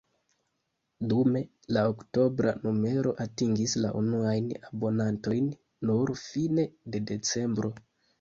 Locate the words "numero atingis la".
2.63-3.91